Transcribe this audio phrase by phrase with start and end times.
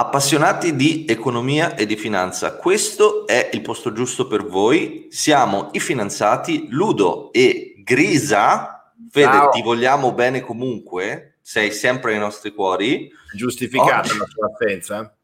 [0.00, 5.08] Appassionati di economia e di finanza, questo è il posto giusto per voi.
[5.10, 8.92] Siamo i finanziati Ludo e Grisa.
[9.10, 9.48] Fede, Ciao.
[9.48, 13.10] ti vogliamo bene comunque, sei sempre nei nostri cuori.
[13.34, 14.18] Giustificata Oggi...
[14.18, 15.16] la sua assenza?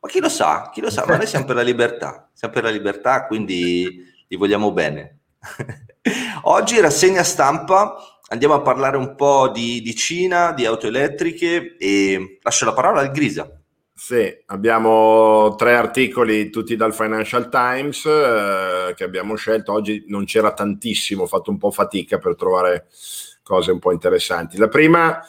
[0.00, 2.64] Ma chi lo sa, chi lo sa, ma noi siamo per la libertà, siamo per
[2.64, 3.96] la libertà, quindi
[4.28, 5.20] ti vogliamo bene.
[6.42, 7.96] Oggi rassegna stampa,
[8.28, 13.00] andiamo a parlare un po' di, di Cina, di auto elettriche e lascio la parola
[13.00, 13.50] al Grisa.
[14.04, 19.70] Sì, abbiamo tre articoli tutti dal Financial Times eh, che abbiamo scelto.
[19.72, 22.88] Oggi non c'era tantissimo, ho fatto un po' fatica per trovare
[23.44, 24.56] cose un po' interessanti.
[24.56, 25.22] La prima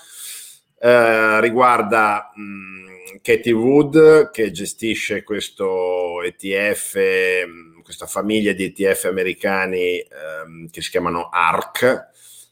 [0.80, 2.88] eh, riguarda mh, mm,
[3.22, 6.98] Katie Wood che gestisce questo ETF,
[7.46, 12.10] mm, questa famiglia di ETF americani ehm, che si chiamano ARC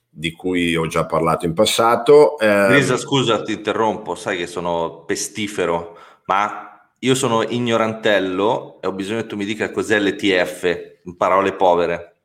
[0.07, 2.37] di cui ho già parlato in passato.
[2.37, 8.91] Eh, Grisa, scusa, ti interrompo, sai che sono pestifero, ma io sono ignorantello e ho
[8.91, 12.15] bisogno che tu mi dica cos'è l'ETF, in parole povere.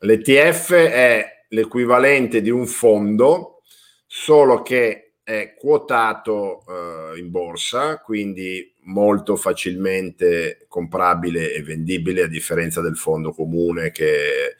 [0.00, 3.60] L'ETF è l'equivalente di un fondo,
[4.06, 12.80] solo che è quotato eh, in borsa, quindi molto facilmente comprabile e vendibile a differenza
[12.80, 14.56] del fondo comune che,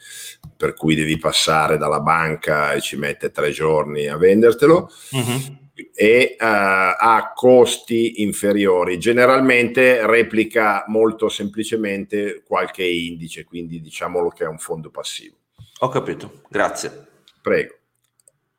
[0.57, 4.91] per cui devi passare dalla banca e ci mette tre giorni a vendertelo.
[5.13, 5.59] Uh-huh.
[5.95, 8.99] E uh, ha costi inferiori.
[8.99, 15.37] Generalmente replica molto semplicemente qualche indice, quindi diciamolo che è un fondo passivo.
[15.81, 17.07] Ho capito, grazie.
[17.41, 17.75] Prego.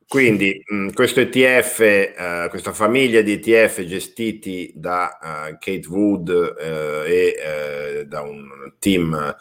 [0.07, 1.79] Quindi mh, questo ETF,
[2.17, 6.55] uh, questa famiglia di ETF gestiti da uh, Kate Wood
[7.07, 9.35] e da un team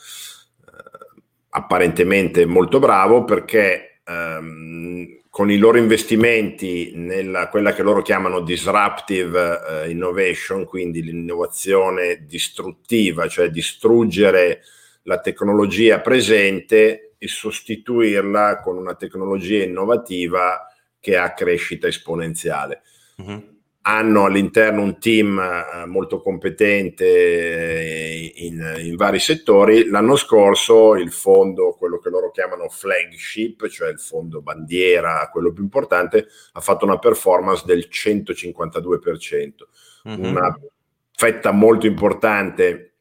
[1.51, 9.87] apparentemente molto bravo perché um, con i loro investimenti nella quella che loro chiamano disruptive
[9.87, 14.63] innovation, quindi l'innovazione distruttiva, cioè distruggere
[15.05, 20.67] la tecnologia presente e sostituirla con una tecnologia innovativa
[20.99, 22.83] che ha crescita esponenziale.
[23.17, 23.60] Uh-huh.
[23.83, 29.89] Hanno all'interno un team eh, molto competente eh, in, in, vari settori.
[29.89, 35.63] L'anno scorso il fondo, quello che loro chiamano flagship, cioè il fondo bandiera, quello più
[35.63, 39.53] importante, ha fatto una performance del 152%.
[40.05, 40.29] Uh-huh.
[40.29, 40.59] Una
[41.13, 42.93] fetta molto importante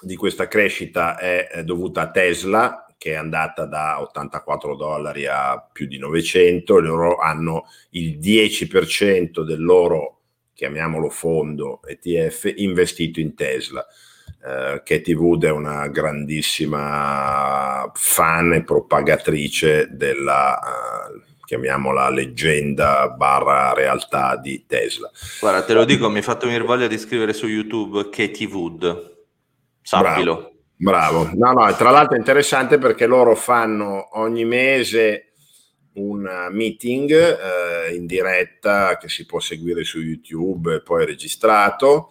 [0.00, 5.86] di questa crescita è dovuta a Tesla, che è andata da 84 dollari a più
[5.86, 10.20] di 900, loro hanno il 10% del loro,
[10.54, 13.84] chiamiamolo fondo ETF, investito in Tesla.
[14.44, 24.36] Uh, Katie Wood è una grandissima fan e propagatrice della, uh, chiamiamola leggenda barra realtà
[24.36, 25.10] di Tesla.
[25.40, 29.16] Guarda, te lo dico, mi hai fatto venire voglia di scrivere su YouTube Katie Wood,
[29.82, 30.34] sappilo.
[30.34, 30.53] Bravo.
[30.84, 35.32] Bravo, no, no, tra l'altro è interessante perché loro fanno ogni mese
[35.94, 42.10] un meeting eh, in diretta che si può seguire su YouTube e poi registrato,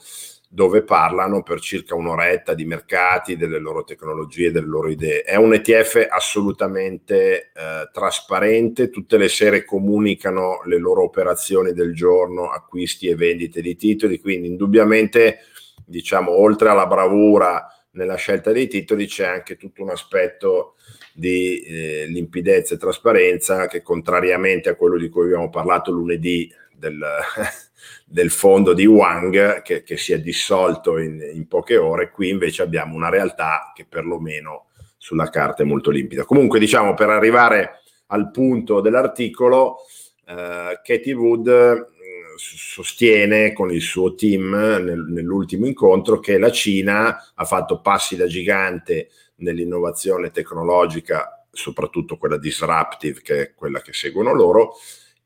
[0.49, 5.21] dove parlano per circa un'oretta di mercati, delle loro tecnologie, delle loro idee.
[5.21, 12.49] È un ETF assolutamente eh, trasparente, tutte le sere comunicano le loro operazioni del giorno,
[12.49, 15.41] acquisti e vendite di titoli, quindi indubbiamente,
[15.85, 20.75] diciamo, oltre alla bravura nella scelta dei titoli c'è anche tutto un aspetto
[21.13, 26.99] di eh, limpidezza e trasparenza che contrariamente a quello di cui abbiamo parlato lunedì del,
[28.05, 32.63] del fondo di Wang che, che si è dissolto in, in, poche ore, qui invece
[32.63, 34.67] abbiamo una realtà che perlomeno
[34.97, 36.23] sulla carta è molto limpida.
[36.25, 39.77] Comunque diciamo per arrivare al punto dell'articolo,
[40.25, 41.91] eh, Katie Wood
[42.35, 48.27] sostiene con il suo team nel, nell'ultimo incontro che la Cina ha fatto passi da
[48.27, 54.73] gigante nell'innovazione tecnologica, soprattutto quella disruptive, che è quella che seguono loro,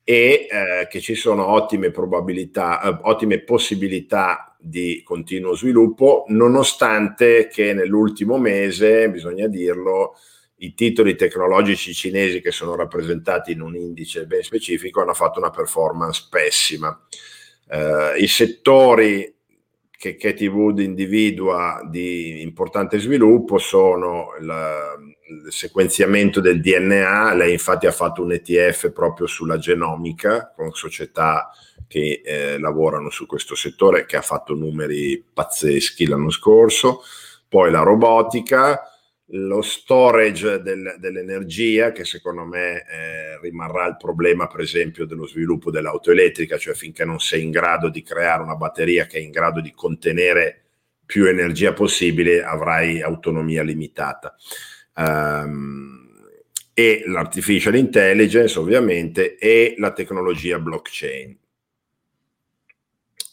[0.03, 7.73] e eh, che ci sono ottime probabilità, eh, ottime possibilità di continuo sviluppo, nonostante che
[7.73, 10.15] nell'ultimo mese, bisogna dirlo,
[10.59, 15.51] i titoli tecnologici cinesi che sono rappresentati in un indice ben specifico hanno fatto una
[15.51, 16.99] performance pessima.
[17.69, 19.35] Eh, I settori
[19.91, 24.95] che Katie Wood individua di importante sviluppo sono la,
[25.29, 31.49] il sequenziamento del DNA, lei infatti ha fatto un ETF proprio sulla genomica con società
[31.87, 37.01] che eh, lavorano su questo settore che ha fatto numeri pazzeschi l'anno scorso,
[37.47, 38.96] poi la robotica,
[39.31, 45.69] lo storage del, dell'energia, che secondo me eh, rimarrà il problema, per esempio, dello sviluppo
[45.71, 49.31] dell'auto elettrica, cioè finché non sei in grado di creare una batteria che è in
[49.31, 50.61] grado di contenere
[51.05, 54.35] più energia possibile, avrai autonomia limitata.
[54.95, 56.05] Um,
[56.73, 61.37] e l'artificial intelligence, ovviamente, e la tecnologia blockchain.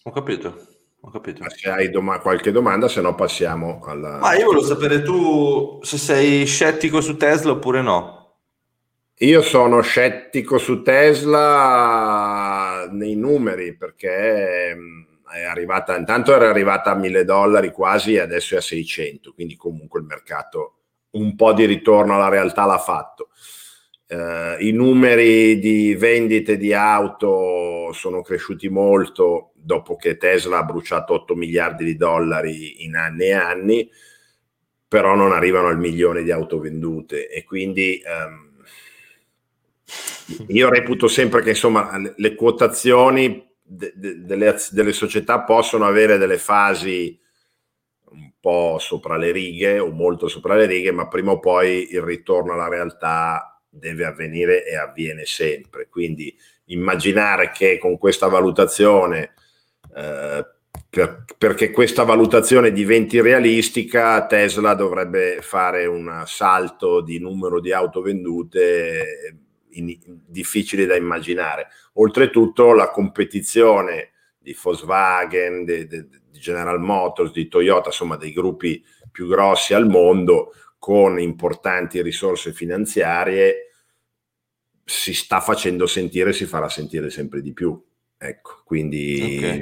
[0.05, 0.74] Ho capito.
[1.05, 1.45] Ho capito.
[1.51, 4.17] Se hai dom- qualche domanda, se no passiamo alla...
[4.17, 8.39] Ma io volevo sapere tu se sei scettico su Tesla oppure no.
[9.19, 12.09] Io sono scettico su Tesla
[12.91, 18.55] nei numeri perché mm, è arrivata, intanto era arrivata a 1000 dollari quasi e adesso
[18.55, 20.77] è a 600, quindi comunque il mercato
[21.11, 23.29] un po' di ritorno alla realtà l'ha fatto.
[24.07, 31.15] Uh, I numeri di vendite di auto sono cresciuti molto dopo che Tesla ha bruciato
[31.15, 33.91] 8 miliardi di dollari in anni e anni,
[34.87, 37.29] però non arrivano al milione di auto vendute.
[37.29, 38.53] E quindi um,
[40.49, 46.19] io reputo sempre che insomma le, le quotazioni de, de, delle, delle società possono avere
[46.19, 47.19] delle fasi
[48.11, 52.03] un po' sopra le righe o molto sopra le righe, ma prima o poi il
[52.03, 55.89] ritorno alla realtà deve avvenire e avviene sempre.
[55.89, 56.35] Quindi
[56.67, 59.35] immaginare che con questa valutazione,
[59.95, 60.47] eh,
[60.89, 68.01] per, perché questa valutazione diventi realistica, Tesla dovrebbe fare un salto di numero di auto
[68.01, 69.39] vendute
[69.71, 69.97] in,
[70.27, 71.69] difficile da immaginare.
[71.95, 78.85] Oltretutto la competizione di Volkswagen, di, di, di General Motors, di Toyota, insomma dei gruppi
[79.11, 83.64] più grossi al mondo, con importanti risorse finanziarie
[84.85, 87.81] si sta facendo sentire e si farà sentire sempre di più.
[88.17, 89.61] Ecco, quindi okay.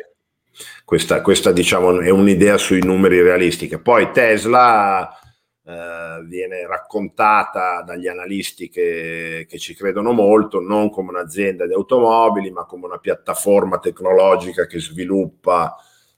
[0.85, 3.79] questa, questa diciamo è un'idea sui numeri realistiche.
[3.79, 5.11] Poi Tesla
[5.65, 12.51] eh, viene raccontata dagli analisti che, che, ci credono molto, non come un'azienda di automobili,
[12.51, 15.77] ma come una piattaforma tecnologica che sviluppa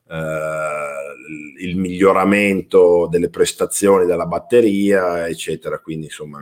[0.09, 5.79] eh, il miglioramento delle prestazioni della batteria, eccetera.
[5.79, 6.41] Quindi, insomma,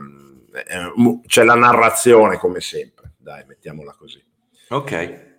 [1.25, 3.13] c'è la narrazione come sempre.
[3.17, 4.23] Dai, mettiamola così.
[4.69, 5.31] Ok.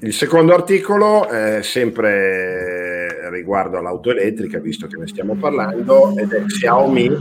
[0.00, 6.44] Il secondo articolo è sempre riguardo all'auto elettrica, visto che ne stiamo parlando, ed è
[6.44, 7.18] Xiaomi.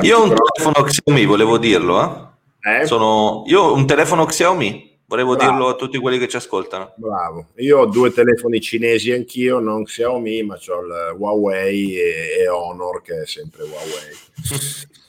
[0.00, 2.30] Io ho un telefono Xiaomi, volevo dirlo.
[2.60, 2.80] Eh?
[2.80, 2.86] Eh?
[2.86, 3.42] Sono...
[3.46, 4.95] Io ho un telefono Xiaomi.
[5.08, 5.50] Volevo Bravo.
[5.50, 6.92] dirlo a tutti quelli che ci ascoltano.
[6.96, 7.48] Bravo.
[7.56, 13.02] Io ho due telefoni cinesi anch'io, non Xiaomi, ma ho il Huawei e, e Honor,
[13.02, 14.14] che è sempre Huawei.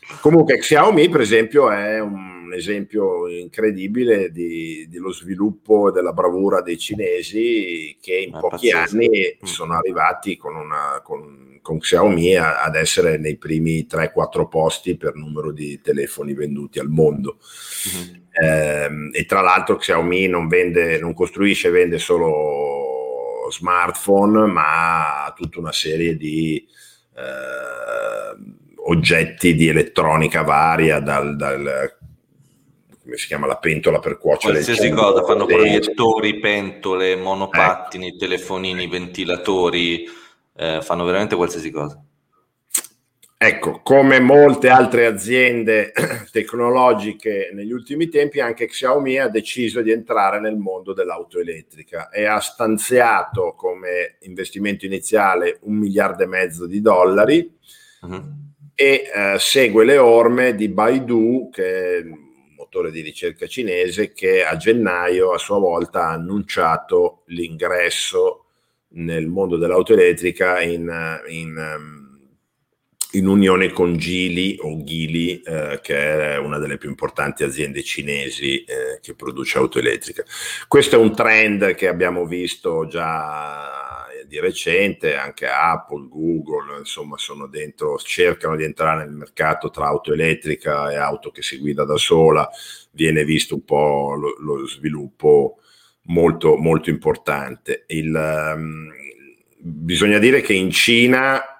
[0.22, 6.78] Comunque Xiaomi, per esempio, è un esempio incredibile di, dello sviluppo e della bravura dei
[6.78, 8.96] cinesi che in è pochi pazzesco.
[8.96, 9.46] anni mm.
[9.46, 15.16] sono arrivati con, una, con, con Xiaomi a, ad essere nei primi 3-4 posti per
[15.16, 17.40] numero di telefoni venduti al mondo.
[17.90, 25.34] Mm-hmm eh, e tra l'altro Xiaomi non, vende, non costruisce e vende solo smartphone, ma
[25.36, 26.66] tutta una serie di
[27.16, 31.95] eh, oggetti di elettronica varia, dal, dal,
[33.01, 38.18] come si chiama la pentola per cuocere qualsiasi cosa, fanno proiettori, pentole, monopattini, eh.
[38.18, 40.07] telefonini, ventilatori,
[40.56, 42.01] eh, fanno veramente qualsiasi cosa.
[43.39, 45.92] Ecco, come molte altre aziende
[46.31, 52.25] tecnologiche negli ultimi tempi, anche Xiaomi ha deciso di entrare nel mondo dell'auto elettrica e
[52.25, 57.47] ha stanziato come investimento iniziale un miliardo e mezzo di dollari
[58.02, 58.23] uh-huh.
[58.73, 64.44] e eh, segue le orme di Baidu, che è un motore di ricerca cinese, che
[64.44, 68.45] a gennaio a sua volta ha annunciato l'ingresso
[68.94, 70.92] nel mondo dell'auto elettrica in,
[71.28, 71.96] in um,
[73.11, 78.64] in unione con Geely o Geely, eh, che è una delle più importanti aziende cinesi
[78.64, 80.26] eh, che produce auto elettriche.
[80.68, 87.47] Questo è un trend che abbiamo visto già di recente, anche Apple, Google, insomma, sono
[87.47, 91.95] dentro, cercano di entrare nel mercato tra auto elettrica e auto che si guida da
[91.95, 92.47] sola,
[92.92, 95.59] viene visto un po' lo, lo sviluppo
[96.04, 97.85] molto, molto importante.
[97.87, 98.92] Il, um,
[99.57, 101.56] bisogna dire che in Cina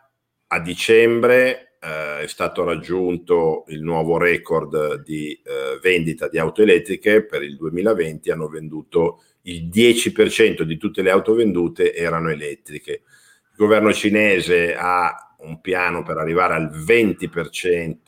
[0.48, 7.26] a dicembre eh, è stato raggiunto il nuovo record di eh, vendita di auto elettriche,
[7.26, 12.92] per il 2020 hanno venduto il 10% di tutte le auto vendute erano elettriche.
[12.92, 18.02] Il governo cinese ha un piano per arrivare al 20%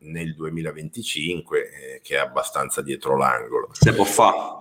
[0.00, 3.68] nel 2025, eh, che è abbastanza dietro l'angolo.
[3.72, 4.60] Se può fare.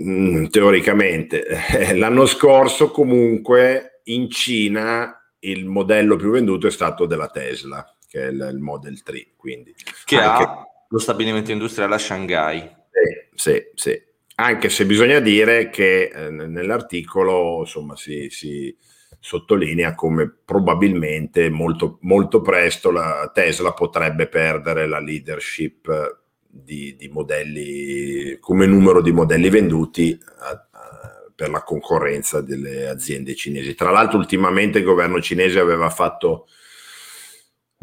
[0.00, 1.44] Mm, teoricamente.
[1.94, 8.26] L'anno scorso comunque in Cina il modello più venduto è stato della Tesla, che è
[8.28, 9.28] il, il Model 3.
[9.36, 10.42] Quindi, che anche...
[10.42, 12.70] ha lo stabilimento industriale a Shanghai.
[13.34, 14.02] Sì, sì, sì.
[14.34, 18.76] Anche se bisogna dire che eh, nell'articolo insomma, si, si,
[19.18, 28.36] sottolinea come probabilmente molto, molto presto la Tesla potrebbe perdere la leadership di, di modelli
[28.40, 30.68] come numero di modelli venduti a,
[31.34, 33.74] per la concorrenza delle aziende cinesi.
[33.74, 36.46] Tra l'altro ultimamente il governo cinese aveva fatto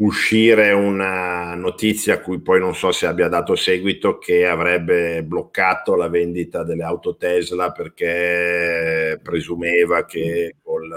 [0.00, 5.94] uscire una notizia a cui poi non so se abbia dato seguito che avrebbe bloccato
[5.94, 10.88] la vendita delle auto Tesla perché presumeva che col,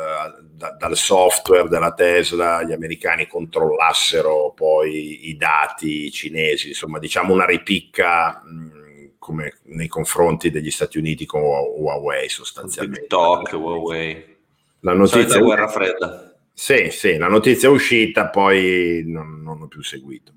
[0.51, 7.45] da, dal software della Tesla gli americani controllassero poi i dati cinesi, insomma diciamo una
[7.45, 8.82] ripicca mh,
[9.23, 12.99] come nei confronti degli Stati Uniti con Huawei sostanzialmente.
[13.01, 14.35] TikTok, Huawei.
[14.81, 15.21] La notizia...
[15.21, 20.33] Solita guerra fredda sì, sì, la notizia è uscita, poi non, non ho più seguito.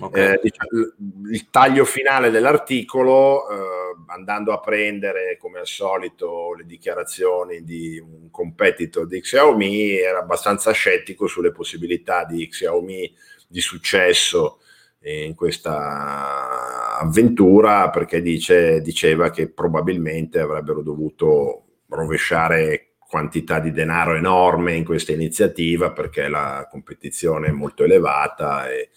[0.00, 0.32] Okay.
[0.32, 3.56] Eh, diciamo, il taglio finale dell'articolo, eh,
[4.08, 10.72] andando a prendere come al solito le dichiarazioni di un competitor di Xiaomi, era abbastanza
[10.72, 13.14] scettico sulle possibilità di Xiaomi
[13.46, 14.58] di successo
[15.02, 24.74] in questa avventura perché dice, diceva che probabilmente avrebbero dovuto rovesciare quantità di denaro enorme
[24.74, 28.90] in questa iniziativa perché la competizione è molto elevata e,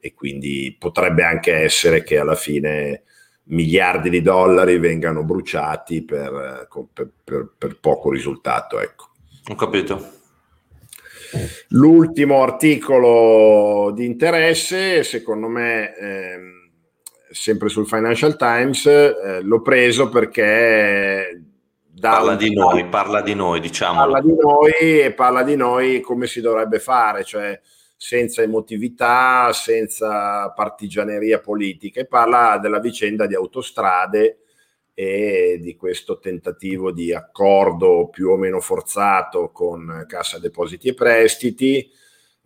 [0.00, 3.02] e quindi potrebbe anche essere che alla fine
[3.44, 8.80] miliardi di dollari vengano bruciati per, per, per, per poco risultato.
[8.80, 9.08] Ecco.
[9.50, 10.18] Ho capito.
[11.68, 16.38] L'ultimo articolo di interesse, secondo me, eh,
[17.30, 21.44] sempre sul Financial Times, eh, l'ho preso perché
[22.00, 23.98] parla di noi, parla di noi, diciamo.
[23.98, 24.72] Parla di noi
[25.02, 27.58] e parla di noi come si dovrebbe fare, cioè
[27.96, 34.38] senza emotività, senza partigianeria politica e parla della vicenda di autostrade
[34.94, 41.90] e di questo tentativo di accordo più o meno forzato con Cassa Depositi e Prestiti.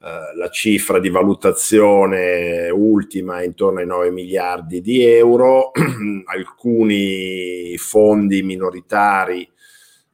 [0.05, 5.71] Uh, la cifra di valutazione ultima è intorno ai 9 miliardi di euro,
[6.27, 9.51] alcuni fondi minoritari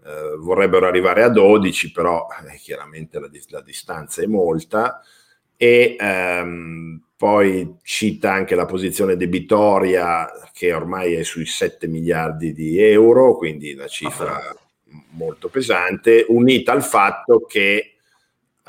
[0.02, 5.02] eh, vorrebbero arrivare a 12, però eh, chiaramente la, la, distanza è molta.
[5.56, 12.80] E ehm, poi cita anche la posizione debitoria che ormai è sui 7 miliardi di
[12.80, 14.56] euro, quindi una cifra ah,
[15.10, 17.96] molto pesante, unita al fatto che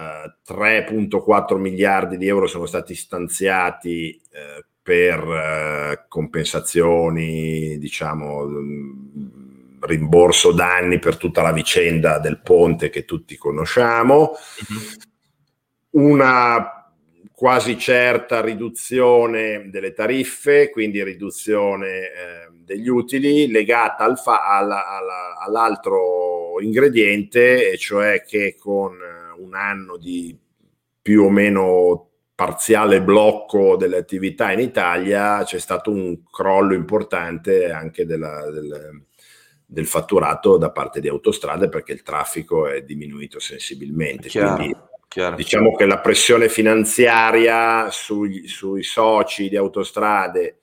[0.02, 8.48] eh, 3.4 miliardi di euro sono stati stanziati eh, per eh, compensazioni, diciamo,
[9.82, 14.32] rimborso danni per tutta la vicenda del ponte che tutti conosciamo,
[14.72, 16.04] mm-hmm.
[16.08, 16.82] una
[17.32, 22.12] quasi certa riduzione delle tariffe, quindi riduzione eh,
[22.52, 28.96] degli utili legata al fa- alla, alla, all'altro ingrediente, e cioè che con
[29.42, 30.38] un anno di
[31.02, 38.06] più o meno parziale blocco delle attività in Italia c'è stato un crollo importante anche
[38.06, 39.04] della, del,
[39.66, 44.28] del fatturato da parte di autostrade perché il traffico è diminuito sensibilmente.
[44.28, 44.76] Chiaro, Quindi
[45.08, 45.36] chiaro.
[45.36, 50.58] diciamo che la pressione finanziaria sugli, sui soci di autostrade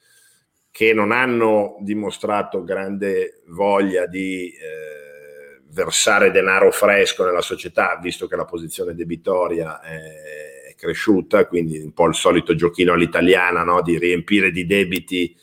[0.70, 5.17] che non hanno dimostrato grande voglia di eh,
[5.70, 12.06] versare denaro fresco nella società, visto che la posizione debitoria è cresciuta, quindi un po'
[12.06, 13.82] il solito giochino all'italiana no?
[13.82, 15.36] di riempire di debiti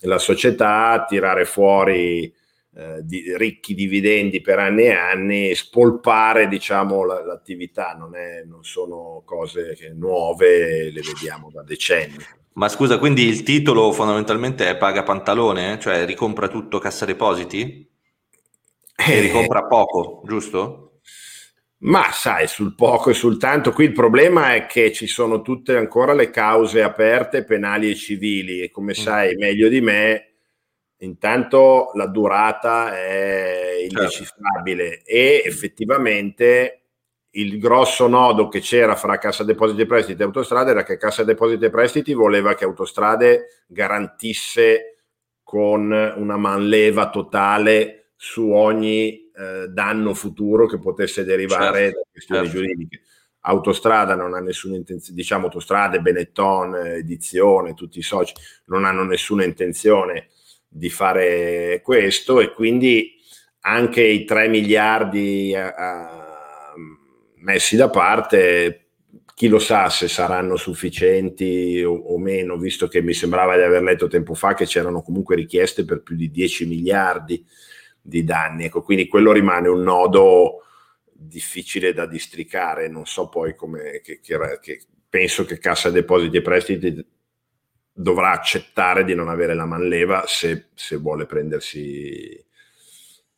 [0.00, 2.32] la società, tirare fuori
[2.74, 8.64] eh, di, ricchi dividendi per anni e anni, spolpare diciamo, la, l'attività, non, è, non
[8.64, 12.24] sono cose nuove, le vediamo da decenni.
[12.52, 17.89] Ma scusa, quindi il titolo fondamentalmente è paga pantalone, cioè ricompra tutto cassa depositi?
[19.06, 19.20] E eh.
[19.20, 21.00] ricompra poco, giusto?
[21.82, 25.76] Ma sai, sul poco e sul tanto, qui il problema è che ci sono tutte
[25.76, 29.02] ancora le cause aperte penali e civili e come mm.
[29.02, 30.30] sai meglio di me
[31.02, 33.96] Intanto la durata è certo.
[33.96, 36.82] indecifrabile e effettivamente
[37.34, 41.24] il grosso nodo che c'era fra Cassa Depositi e Prestiti e Autostrade era che Cassa
[41.24, 45.04] Depositi e Prestiti voleva che Autostrade garantisse
[45.42, 51.98] con una manleva totale su ogni eh, danno futuro che potesse derivare certo.
[52.00, 52.60] da questioni certo.
[52.60, 53.00] giuridiche.
[53.40, 58.34] Autostrada non ha nessuna intenzione, diciamo Autostrade, Benetton, Edizione, tutti i soci
[58.66, 60.28] non hanno nessuna intenzione
[60.68, 63.14] di fare questo e quindi
[63.60, 66.74] anche i 3 miliardi a, a,
[67.36, 68.88] messi da parte,
[69.34, 73.82] chi lo sa se saranno sufficienti o, o, meno, visto che mi sembrava di aver
[73.82, 77.42] letto tempo fa che c'erano comunque richieste per più di 10 miliardi
[78.10, 78.64] di danni.
[78.64, 80.64] Ecco, quindi quello rimane un nodo
[81.10, 82.88] difficile da districare.
[82.88, 87.06] Non so poi come che, che, che penso che Cassa Depositi e Prestiti
[87.92, 92.44] dovrà accettare di non avere la manleva se, se vuole prendersi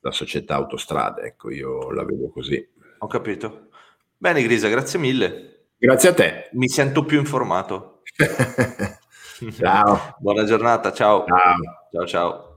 [0.01, 1.23] la società autostrade.
[1.23, 2.67] Ecco, io la vedo così.
[2.99, 3.69] Ho capito.
[4.17, 5.67] Bene, Grisa, grazie mille.
[5.79, 6.49] Grazie a te.
[6.53, 8.03] Mi sento più informato.
[9.59, 10.17] ciao.
[10.19, 11.25] Buona giornata, ciao.
[11.27, 11.57] Ciao,
[11.91, 12.07] ciao.
[12.07, 12.52] ciao.